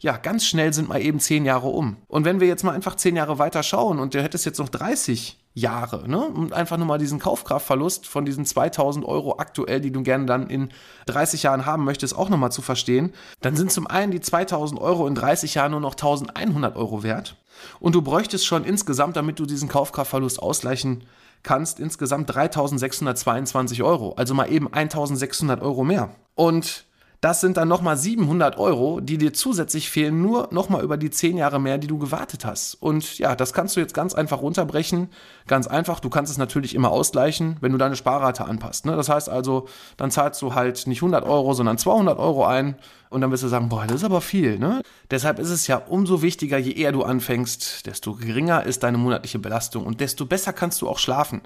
ja, 0.00 0.16
ganz 0.16 0.46
schnell 0.46 0.72
sind 0.72 0.88
mal 0.88 1.00
eben 1.00 1.18
zehn 1.18 1.44
Jahre 1.44 1.68
um. 1.68 1.96
Und 2.06 2.24
wenn 2.24 2.40
wir 2.40 2.46
jetzt 2.46 2.62
mal 2.62 2.72
einfach 2.72 2.94
zehn 2.94 3.16
Jahre 3.16 3.38
weiter 3.38 3.62
schauen 3.62 3.98
und 3.98 4.14
du 4.14 4.22
hättest 4.22 4.46
jetzt 4.46 4.58
noch 4.58 4.68
30 4.68 5.38
Jahre, 5.54 6.08
ne, 6.08 6.20
und 6.20 6.52
einfach 6.52 6.76
nur 6.76 6.86
mal 6.86 6.98
diesen 6.98 7.18
Kaufkraftverlust 7.18 8.06
von 8.06 8.24
diesen 8.24 8.44
2000 8.44 9.04
Euro 9.04 9.38
aktuell, 9.38 9.80
die 9.80 9.90
du 9.90 10.02
gerne 10.02 10.26
dann 10.26 10.48
in 10.48 10.68
30 11.06 11.42
Jahren 11.42 11.66
haben 11.66 11.84
möchtest, 11.84 12.16
auch 12.16 12.28
nochmal 12.28 12.52
zu 12.52 12.62
verstehen, 12.62 13.12
dann 13.40 13.56
sind 13.56 13.72
zum 13.72 13.88
einen 13.88 14.12
die 14.12 14.20
2000 14.20 14.80
Euro 14.80 15.08
in 15.08 15.16
30 15.16 15.54
Jahren 15.54 15.72
nur 15.72 15.80
noch 15.80 15.94
1100 15.94 16.76
Euro 16.76 17.02
wert. 17.02 17.36
Und 17.80 17.96
du 17.96 18.02
bräuchtest 18.02 18.46
schon 18.46 18.64
insgesamt, 18.64 19.16
damit 19.16 19.40
du 19.40 19.46
diesen 19.46 19.68
Kaufkraftverlust 19.68 20.40
ausgleichen 20.40 21.04
kannst 21.42 21.80
insgesamt 21.80 22.34
3622 22.34 23.82
Euro, 23.82 24.12
also 24.16 24.34
mal 24.34 24.50
eben 24.50 24.72
1600 24.72 25.60
Euro 25.62 25.84
mehr. 25.84 26.10
Und 26.34 26.87
das 27.20 27.40
sind 27.40 27.56
dann 27.56 27.66
nochmal 27.66 27.96
700 27.96 28.58
Euro, 28.58 29.00
die 29.00 29.18
dir 29.18 29.32
zusätzlich 29.32 29.90
fehlen, 29.90 30.22
nur 30.22 30.48
nochmal 30.52 30.84
über 30.84 30.96
die 30.96 31.10
10 31.10 31.36
Jahre 31.36 31.60
mehr, 31.60 31.76
die 31.76 31.88
du 31.88 31.98
gewartet 31.98 32.44
hast. 32.44 32.74
Und 32.74 33.18
ja, 33.18 33.34
das 33.34 33.52
kannst 33.52 33.74
du 33.74 33.80
jetzt 33.80 33.92
ganz 33.92 34.14
einfach 34.14 34.40
runterbrechen. 34.40 35.08
Ganz 35.48 35.66
einfach, 35.66 35.98
du 35.98 36.10
kannst 36.10 36.30
es 36.30 36.38
natürlich 36.38 36.76
immer 36.76 36.90
ausgleichen, 36.90 37.56
wenn 37.60 37.72
du 37.72 37.78
deine 37.78 37.96
Sparrate 37.96 38.44
anpasst. 38.44 38.86
Ne? 38.86 38.94
Das 38.94 39.08
heißt 39.08 39.28
also, 39.28 39.66
dann 39.96 40.12
zahlst 40.12 40.40
du 40.42 40.54
halt 40.54 40.86
nicht 40.86 40.98
100 40.98 41.24
Euro, 41.24 41.54
sondern 41.54 41.76
200 41.76 42.18
Euro 42.18 42.44
ein. 42.46 42.76
Und 43.10 43.22
dann 43.22 43.32
wirst 43.32 43.42
du 43.42 43.48
sagen, 43.48 43.68
boah, 43.68 43.84
das 43.86 43.96
ist 43.96 44.04
aber 44.04 44.20
viel. 44.20 44.58
Ne? 44.58 44.82
Deshalb 45.10 45.40
ist 45.40 45.50
es 45.50 45.66
ja 45.66 45.78
umso 45.78 46.22
wichtiger, 46.22 46.58
je 46.58 46.72
eher 46.72 46.92
du 46.92 47.02
anfängst, 47.02 47.86
desto 47.86 48.14
geringer 48.14 48.64
ist 48.64 48.82
deine 48.82 48.98
monatliche 48.98 49.38
Belastung 49.38 49.86
und 49.86 50.00
desto 50.00 50.26
besser 50.26 50.52
kannst 50.52 50.82
du 50.82 50.88
auch 50.88 50.98
schlafen. 50.98 51.40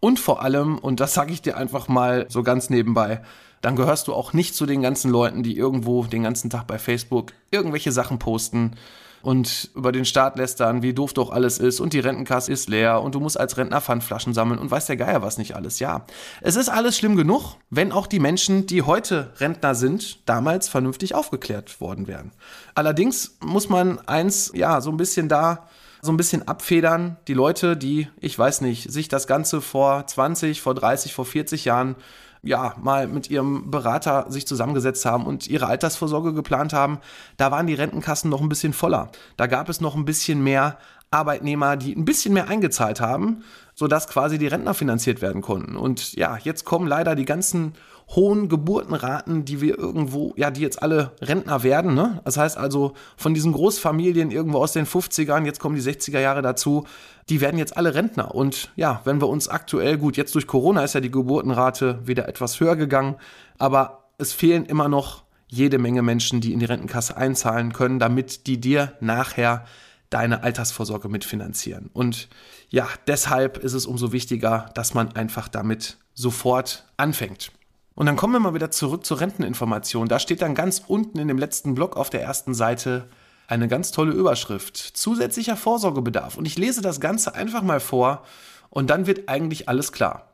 Und 0.00 0.20
vor 0.20 0.42
allem, 0.42 0.78
und 0.78 1.00
das 1.00 1.14
sage 1.14 1.32
ich 1.32 1.42
dir 1.42 1.56
einfach 1.56 1.88
mal 1.88 2.26
so 2.28 2.42
ganz 2.44 2.70
nebenbei, 2.70 3.20
dann 3.60 3.76
gehörst 3.76 4.08
du 4.08 4.14
auch 4.14 4.32
nicht 4.32 4.54
zu 4.54 4.66
den 4.66 4.82
ganzen 4.82 5.10
Leuten, 5.10 5.42
die 5.42 5.56
irgendwo 5.56 6.04
den 6.04 6.22
ganzen 6.22 6.50
Tag 6.50 6.66
bei 6.66 6.78
Facebook 6.78 7.32
irgendwelche 7.50 7.92
Sachen 7.92 8.18
posten 8.18 8.76
und 9.22 9.70
über 9.74 9.92
den 9.92 10.04
Staat 10.04 10.36
lästern, 10.36 10.82
wie 10.82 10.94
doof 10.94 11.12
doch 11.12 11.30
alles 11.30 11.58
ist 11.58 11.80
und 11.80 11.92
die 11.92 11.98
Rentenkasse 11.98 12.52
ist 12.52 12.68
leer 12.68 13.02
und 13.02 13.14
du 13.14 13.20
musst 13.20 13.38
als 13.38 13.56
Rentner 13.56 13.80
Pfandflaschen 13.80 14.32
sammeln 14.32 14.58
und 14.58 14.70
weiß 14.70 14.86
der 14.86 14.96
Geier 14.96 15.22
was 15.22 15.38
nicht 15.38 15.56
alles. 15.56 15.80
Ja, 15.80 16.06
es 16.40 16.56
ist 16.56 16.68
alles 16.68 16.96
schlimm 16.96 17.16
genug, 17.16 17.56
wenn 17.70 17.92
auch 17.92 18.06
die 18.06 18.20
Menschen, 18.20 18.66
die 18.66 18.82
heute 18.82 19.32
Rentner 19.38 19.74
sind, 19.74 20.28
damals 20.28 20.68
vernünftig 20.68 21.14
aufgeklärt 21.14 21.80
worden 21.80 22.06
wären. 22.06 22.32
Allerdings 22.74 23.38
muss 23.44 23.68
man 23.68 23.98
eins, 24.06 24.52
ja, 24.54 24.80
so 24.80 24.90
ein 24.90 24.96
bisschen 24.96 25.28
da 25.28 25.68
so 26.00 26.12
ein 26.12 26.16
bisschen 26.16 26.46
abfedern. 26.46 27.16
Die 27.26 27.34
Leute, 27.34 27.76
die, 27.76 28.08
ich 28.20 28.38
weiß 28.38 28.60
nicht, 28.60 28.90
sich 28.90 29.08
das 29.08 29.26
Ganze 29.26 29.60
vor 29.60 30.06
20, 30.06 30.60
vor 30.60 30.74
30, 30.74 31.12
vor 31.12 31.24
40 31.24 31.64
Jahren 31.64 31.96
ja, 32.42 32.74
mal 32.80 33.08
mit 33.08 33.30
ihrem 33.30 33.70
Berater 33.70 34.26
sich 34.28 34.46
zusammengesetzt 34.46 35.04
haben 35.04 35.26
und 35.26 35.48
ihre 35.48 35.66
Altersvorsorge 35.66 36.32
geplant 36.32 36.72
haben, 36.72 37.00
da 37.36 37.50
waren 37.50 37.66
die 37.66 37.74
Rentenkassen 37.74 38.30
noch 38.30 38.40
ein 38.40 38.48
bisschen 38.48 38.72
voller. 38.72 39.10
Da 39.36 39.46
gab 39.46 39.68
es 39.68 39.80
noch 39.80 39.96
ein 39.96 40.04
bisschen 40.04 40.42
mehr 40.42 40.78
Arbeitnehmer, 41.10 41.76
die 41.76 41.94
ein 41.94 42.04
bisschen 42.04 42.34
mehr 42.34 42.48
eingezahlt 42.48 43.00
haben, 43.00 43.42
sodass 43.74 44.08
quasi 44.08 44.38
die 44.38 44.46
Rentner 44.46 44.74
finanziert 44.74 45.22
werden 45.22 45.40
konnten. 45.40 45.76
Und 45.76 46.14
ja, 46.14 46.36
jetzt 46.42 46.64
kommen 46.64 46.86
leider 46.86 47.14
die 47.14 47.24
ganzen 47.24 47.74
hohen 48.14 48.48
Geburtenraten, 48.48 49.44
die 49.44 49.60
wir 49.60 49.78
irgendwo, 49.78 50.32
ja, 50.36 50.50
die 50.50 50.62
jetzt 50.62 50.82
alle 50.82 51.12
Rentner 51.20 51.62
werden. 51.62 51.94
Ne? 51.94 52.20
Das 52.24 52.36
heißt 52.36 52.56
also, 52.56 52.94
von 53.16 53.34
diesen 53.34 53.52
Großfamilien 53.52 54.30
irgendwo 54.30 54.58
aus 54.58 54.72
den 54.72 54.86
50ern, 54.86 55.44
jetzt 55.44 55.60
kommen 55.60 55.76
die 55.76 55.82
60er 55.82 56.20
Jahre 56.20 56.42
dazu, 56.42 56.86
die 57.28 57.40
werden 57.40 57.58
jetzt 57.58 57.76
alle 57.76 57.94
Rentner. 57.94 58.34
Und 58.34 58.70
ja, 58.76 59.02
wenn 59.04 59.20
wir 59.20 59.28
uns 59.28 59.48
aktuell, 59.48 59.98
gut, 59.98 60.16
jetzt 60.16 60.34
durch 60.34 60.46
Corona 60.46 60.84
ist 60.84 60.94
ja 60.94 61.00
die 61.00 61.10
Geburtenrate 61.10 62.00
wieder 62.04 62.28
etwas 62.28 62.60
höher 62.60 62.76
gegangen, 62.76 63.16
aber 63.58 64.04
es 64.16 64.32
fehlen 64.32 64.64
immer 64.64 64.88
noch 64.88 65.24
jede 65.46 65.78
Menge 65.78 66.02
Menschen, 66.02 66.40
die 66.40 66.52
in 66.52 66.60
die 66.60 66.66
Rentenkasse 66.66 67.16
einzahlen 67.16 67.72
können, 67.72 67.98
damit 67.98 68.46
die 68.46 68.60
dir 68.60 68.92
nachher 69.00 69.64
deine 70.10 70.42
Altersvorsorge 70.42 71.08
mitfinanzieren. 71.08 71.90
Und 71.92 72.28
ja, 72.70 72.88
deshalb 73.06 73.58
ist 73.58 73.74
es 73.74 73.86
umso 73.86 74.12
wichtiger, 74.12 74.70
dass 74.74 74.94
man 74.94 75.14
einfach 75.14 75.48
damit 75.48 75.98
sofort 76.14 76.84
anfängt. 76.96 77.52
Und 77.94 78.06
dann 78.06 78.16
kommen 78.16 78.32
wir 78.32 78.40
mal 78.40 78.54
wieder 78.54 78.70
zurück 78.70 79.04
zur 79.04 79.20
Renteninformation. 79.20 80.08
Da 80.08 80.18
steht 80.18 80.40
dann 80.42 80.54
ganz 80.54 80.82
unten 80.86 81.18
in 81.18 81.28
dem 81.28 81.38
letzten 81.38 81.74
Block 81.74 81.96
auf 81.96 82.10
der 82.10 82.22
ersten 82.22 82.54
Seite 82.54 83.08
eine 83.48 83.66
ganz 83.66 83.90
tolle 83.90 84.12
Überschrift. 84.12 84.76
Zusätzlicher 84.76 85.56
Vorsorgebedarf. 85.56 86.36
Und 86.36 86.46
ich 86.46 86.56
lese 86.58 86.80
das 86.80 87.00
Ganze 87.00 87.34
einfach 87.34 87.62
mal 87.62 87.80
vor 87.80 88.24
und 88.70 88.88
dann 88.90 89.06
wird 89.06 89.28
eigentlich 89.28 89.68
alles 89.68 89.90
klar. 89.90 90.32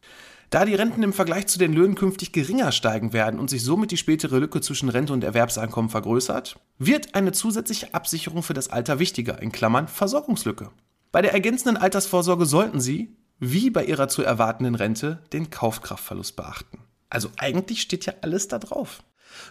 Da 0.54 0.64
die 0.64 0.76
Renten 0.76 1.02
im 1.02 1.12
Vergleich 1.12 1.48
zu 1.48 1.58
den 1.58 1.72
Löhnen 1.72 1.96
künftig 1.96 2.30
geringer 2.30 2.70
steigen 2.70 3.12
werden 3.12 3.40
und 3.40 3.50
sich 3.50 3.64
somit 3.64 3.90
die 3.90 3.96
spätere 3.96 4.38
Lücke 4.38 4.60
zwischen 4.60 4.88
Rente 4.88 5.12
und 5.12 5.24
Erwerbseinkommen 5.24 5.90
vergrößert, 5.90 6.60
wird 6.78 7.16
eine 7.16 7.32
zusätzliche 7.32 7.92
Absicherung 7.92 8.44
für 8.44 8.54
das 8.54 8.68
Alter 8.68 9.00
wichtiger, 9.00 9.42
in 9.42 9.50
Klammern 9.50 9.88
Versorgungslücke. 9.88 10.70
Bei 11.10 11.22
der 11.22 11.32
ergänzenden 11.32 11.76
Altersvorsorge 11.76 12.46
sollten 12.46 12.78
Sie, 12.78 13.16
wie 13.40 13.68
bei 13.70 13.84
Ihrer 13.84 14.06
zu 14.06 14.22
erwartenden 14.22 14.76
Rente, 14.76 15.24
den 15.32 15.50
Kaufkraftverlust 15.50 16.36
beachten. 16.36 16.78
Also 17.10 17.30
eigentlich 17.36 17.80
steht 17.80 18.06
ja 18.06 18.12
alles 18.20 18.46
da 18.46 18.60
drauf. 18.60 19.02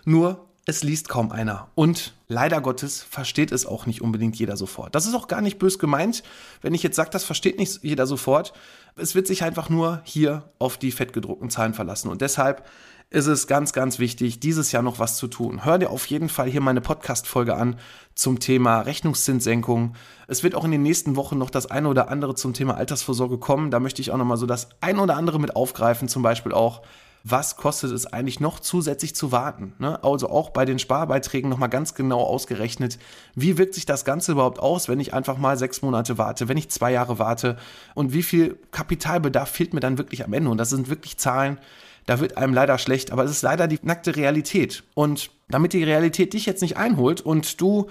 Nur 0.05 0.52
es 0.65 0.83
liest 0.83 1.09
kaum 1.09 1.31
einer. 1.31 1.67
Und 1.75 2.13
leider 2.27 2.61
Gottes 2.61 3.03
versteht 3.03 3.51
es 3.51 3.65
auch 3.65 3.85
nicht 3.85 4.01
unbedingt 4.01 4.37
jeder 4.37 4.55
sofort. 4.55 4.95
Das 4.95 5.05
ist 5.05 5.13
auch 5.13 5.27
gar 5.27 5.41
nicht 5.41 5.59
bös 5.59 5.77
gemeint, 5.77 6.23
wenn 6.61 6.73
ich 6.73 6.83
jetzt 6.83 6.95
sage, 6.95 7.09
das 7.09 7.25
versteht 7.25 7.59
nicht 7.59 7.83
jeder 7.83 8.07
sofort. 8.07 8.53
Es 8.95 9.13
wird 9.15 9.27
sich 9.27 9.43
einfach 9.43 9.69
nur 9.69 10.01
hier 10.05 10.43
auf 10.59 10.77
die 10.77 10.91
fettgedruckten 10.91 11.49
Zahlen 11.49 11.73
verlassen. 11.73 12.09
Und 12.09 12.21
deshalb 12.21 12.65
ist 13.09 13.27
es 13.27 13.45
ganz, 13.45 13.73
ganz 13.73 13.99
wichtig, 13.99 14.39
dieses 14.39 14.71
Jahr 14.71 14.81
noch 14.81 14.99
was 14.99 15.17
zu 15.17 15.27
tun. 15.27 15.65
Hör 15.65 15.77
dir 15.77 15.91
auf 15.91 16.05
jeden 16.07 16.29
Fall 16.29 16.49
hier 16.49 16.61
meine 16.61 16.81
Podcast-Folge 16.81 17.55
an 17.55 17.75
zum 18.15 18.39
Thema 18.39 18.81
Rechnungszinssenkung. 18.81 19.95
Es 20.27 20.43
wird 20.43 20.55
auch 20.55 20.63
in 20.63 20.71
den 20.71 20.81
nächsten 20.81 21.15
Wochen 21.15 21.37
noch 21.37 21.49
das 21.49 21.69
eine 21.69 21.89
oder 21.89 22.09
andere 22.09 22.35
zum 22.35 22.53
Thema 22.53 22.75
Altersvorsorge 22.75 23.37
kommen. 23.37 23.69
Da 23.69 23.79
möchte 23.79 24.01
ich 24.01 24.11
auch 24.11 24.17
nochmal 24.17 24.37
so 24.37 24.45
das 24.45 24.69
eine 24.81 25.01
oder 25.01 25.15
andere 25.15 25.39
mit 25.39 25.55
aufgreifen. 25.55 26.07
Zum 26.07 26.23
Beispiel 26.23 26.53
auch, 26.53 26.81
was 27.23 27.55
kostet 27.55 27.91
es 27.91 28.05
eigentlich 28.05 28.41
noch 28.41 28.59
zusätzlich 28.59 29.15
zu 29.15 29.31
warten. 29.31 29.73
Ne? 29.79 30.03
Also 30.03 30.29
auch 30.29 30.49
bei 30.49 30.65
den 30.65 30.77
Sparbeiträgen 30.77 31.49
nochmal 31.49 31.69
ganz 31.69 31.95
genau 31.95 32.21
ausgerechnet, 32.21 32.99
wie 33.33 33.57
wirkt 33.57 33.75
sich 33.75 33.85
das 33.85 34.03
Ganze 34.03 34.33
überhaupt 34.33 34.59
aus, 34.59 34.89
wenn 34.89 34.99
ich 34.99 35.13
einfach 35.13 35.37
mal 35.37 35.57
sechs 35.57 35.81
Monate 35.81 36.17
warte, 36.17 36.49
wenn 36.49 36.57
ich 36.57 36.69
zwei 36.69 36.91
Jahre 36.91 37.19
warte 37.19 37.57
und 37.95 38.11
wie 38.11 38.23
viel 38.23 38.59
Kapitalbedarf 38.71 39.49
fehlt 39.49 39.73
mir 39.73 39.79
dann 39.79 39.97
wirklich 39.97 40.25
am 40.25 40.33
Ende. 40.33 40.49
Und 40.49 40.57
das 40.57 40.69
sind 40.69 40.89
wirklich 40.89 41.17
Zahlen, 41.17 41.59
da 42.05 42.19
wird 42.19 42.35
einem 42.35 42.53
leider 42.53 42.77
schlecht, 42.77 43.11
aber 43.11 43.23
es 43.23 43.31
ist 43.31 43.41
leider 43.41 43.67
die 43.67 43.79
nackte 43.81 44.17
Realität. 44.17 44.83
Und 44.93 45.31
damit 45.47 45.71
die 45.71 45.83
Realität 45.83 46.33
dich 46.33 46.45
jetzt 46.45 46.61
nicht 46.61 46.75
einholt 46.75 47.21
und 47.21 47.61
du 47.61 47.87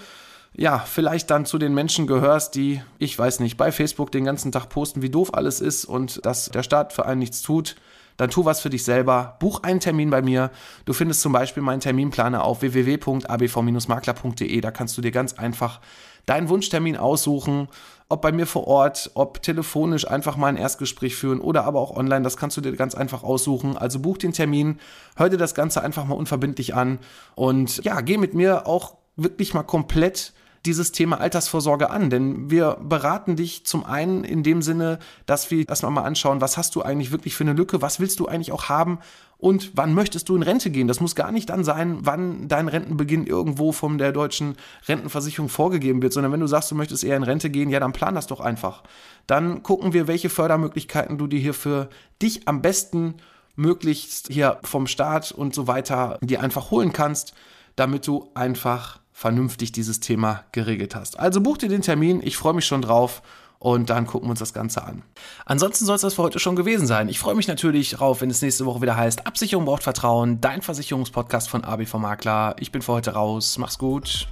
ja, 0.55 0.79
vielleicht 0.81 1.31
dann 1.31 1.47
zu 1.47 1.57
den 1.57 1.73
Menschen 1.73 2.07
gehörst, 2.07 2.55
die, 2.55 2.83
ich 2.99 3.19
weiß 3.19 3.41
nicht, 3.41 3.57
bei 3.57 3.73
Facebook 3.73 4.13
den 4.13 4.27
ganzen 4.27 4.53
Tag 4.53 4.69
posten, 4.69 5.01
wie 5.01 5.09
doof 5.09 5.33
alles 5.33 5.63
ist 5.63 5.87
und 5.87 6.27
dass 6.27 6.51
der 6.51 6.63
Staat 6.63 6.93
für 6.93 7.07
einen 7.07 7.21
nichts 7.21 7.41
tut, 7.41 7.77
dann 8.23 8.31
tu 8.31 8.45
was 8.45 8.61
für 8.61 8.71
dich 8.71 8.85
selber. 8.85 9.37
Buch 9.41 9.65
einen 9.65 9.81
Termin 9.81 10.09
bei 10.09 10.23
mir. 10.23 10.53
Du 10.85 10.93
findest 10.93 11.23
zum 11.23 11.33
Beispiel 11.33 11.61
meinen 11.61 11.81
Terminplaner 11.81 12.45
auf 12.45 12.63
www.abv-makler.de. 12.63 14.61
Da 14.61 14.71
kannst 14.71 14.97
du 14.97 15.03
dir 15.03 15.11
ganz 15.11 15.33
einfach 15.33 15.81
deinen 16.25 16.49
Wunschtermin 16.49 16.97
aussuchen, 16.97 17.67
ob 18.09 18.23
bei 18.23 18.31
mir 18.31 18.47
vor 18.47 18.69
Ort, 18.69 19.11
ob 19.15 19.43
telefonisch 19.43 20.07
einfach 20.07 20.37
mal 20.37 20.47
ein 20.47 20.57
Erstgespräch 20.57 21.17
führen 21.17 21.41
oder 21.41 21.65
aber 21.65 21.81
auch 21.81 21.97
online, 21.97 22.23
das 22.23 22.37
kannst 22.37 22.57
du 22.57 22.61
dir 22.61 22.77
ganz 22.77 22.95
einfach 22.95 23.25
aussuchen. 23.25 23.77
Also 23.77 23.99
buch 23.99 24.19
den 24.19 24.33
Termin, 24.33 24.79
hör 25.17 25.29
dir 25.29 25.37
das 25.37 25.57
Ganze 25.57 25.83
einfach 25.83 26.05
mal 26.05 26.15
unverbindlich 26.15 26.77
an 26.77 27.01
und 27.35 27.83
ja, 27.83 28.03
geh 28.03 28.19
mit 28.19 28.35
mir 28.35 28.69
auch 28.69 28.99
wirklich 29.17 29.53
mal 29.53 29.65
komplett 29.65 30.33
dieses 30.67 30.93
Thema 30.93 31.21
Altersvorsorge 31.21 31.91
an? 31.91 32.11
Denn 32.11 32.51
wir 32.51 32.79
beraten 32.83 33.37
dich 33.37 33.67
zum 33.67 33.85
einen 33.85 34.25
in 34.25 34.43
dem 34.43 34.63
Sinne, 34.63 34.99
dass 35.27 35.51
wir 35.51 35.69
erstmal 35.69 35.93
mal 35.93 36.05
anschauen, 36.05 36.41
was 36.41 36.57
hast 36.57 36.75
du 36.75 36.83
eigentlich 36.83 37.13
wirklich 37.13 37.35
für 37.35 37.45
eine 37.45 37.53
Lücke, 37.53 37.83
was 37.83 38.01
willst 38.01 38.21
du 38.21 38.27
eigentlich 38.27 38.53
auch 38.53 38.69
haben 38.69 38.99
und 39.43 39.73
wann 39.75 39.93
möchtest 39.93 40.29
du 40.29 40.37
in 40.37 40.43
Rente 40.43 40.71
gehen? 40.71 40.87
Das 40.87 41.01
muss 41.01 41.17
gar 41.17 41.33
nicht 41.33 41.51
dann 41.51 41.65
sein, 41.65 41.99
wann 42.03 42.47
dein 42.47 42.69
Rentenbeginn 42.69 43.27
irgendwo 43.27 43.73
von 43.73 43.99
der 43.99 44.13
deutschen 44.13 44.57
Rentenversicherung 44.87 45.49
vorgegeben 45.49 46.01
wird, 46.01 46.13
sondern 46.13 46.31
wenn 46.31 46.39
du 46.39 46.47
sagst, 46.47 46.71
du 46.71 46.77
möchtest 46.77 47.03
eher 47.03 47.17
in 47.17 47.25
Rente 47.25 47.51
gehen, 47.51 47.69
ja, 47.69 47.81
dann 47.81 47.93
plan 47.93 48.15
das 48.15 48.29
doch 48.29 48.39
einfach. 48.39 48.85
Dann 49.27 49.65
gucken 49.65 49.93
wir, 49.93 50.07
welche 50.07 50.31
Fördermöglichkeiten 50.31 51.19
du 51.19 51.27
dir 51.27 51.41
hier 51.41 51.55
für 51.55 51.89
dich 52.23 52.47
am 52.47 52.63
besten 52.63 53.15
möglichst 53.57 54.29
hier 54.29 54.61
vom 54.63 54.87
Staat 54.87 55.33
und 55.33 55.57
so 55.57 55.67
weiter 55.67 56.19
dir 56.23 56.41
einfach 56.41 56.71
holen 56.71 56.93
kannst, 56.93 57.35
damit 57.75 58.07
du 58.07 58.31
einfach 58.35 59.02
vernünftig 59.13 59.73
dieses 59.73 60.01
Thema 60.01 60.45
geregelt 60.53 60.95
hast. 60.95 61.19
Also 61.19 61.41
buch 61.41 61.59
dir 61.59 61.69
den 61.69 61.83
Termin, 61.83 62.21
ich 62.23 62.37
freue 62.37 62.55
mich 62.55 62.67
schon 62.67 62.83
drauf 62.83 63.23
und 63.59 63.91
dann 63.91 64.07
gucken 64.07 64.27
wir 64.27 64.33
uns 64.33 64.41
das 64.41 64.53
Ganze 64.53 64.83
an. 64.85 65.03
Ansonsten 65.47 65.85
soll 65.85 65.95
es 65.95 66.03
das 66.03 66.15
für 66.15 66.23
heute 66.23 66.41
schon 66.41 66.57
gewesen 66.57 66.87
sein. 66.87 67.09
Ich 67.09 67.21
freue 67.21 67.37
mich 67.37 67.47
natürlich 67.47 67.91
drauf, 67.91 68.21
wenn 68.21 68.31
es 68.31 68.43
nächste 68.43 68.67
Woche 68.67 68.83
wieder 68.83 68.97
heißt, 68.97 69.27
Absicherung 69.27 69.67
braucht 69.67 69.85
Vertrauen, 69.85 70.41
dein 70.41 70.63
Versicherungspodcast 70.63 71.49
von 71.49 71.63
ABV 71.63 71.95
Makler. 71.95 72.57
Ich 72.59 72.73
bin 72.73 72.83
für 72.83 72.93
heute 72.93 73.13
raus. 73.13 73.59
Mach's 73.59 73.79
gut. 73.79 74.27